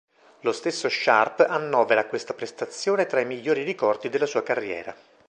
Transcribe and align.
Lo 0.39 0.51
stesso 0.51 0.89
Sharpe 0.89 1.45
annovera 1.45 2.07
questa 2.07 2.33
prestazione 2.33 3.05
tra 3.05 3.19
i 3.19 3.25
migliori 3.27 3.61
ricordi 3.61 4.09
della 4.09 4.25
sua 4.25 4.41
carriera. 4.41 4.95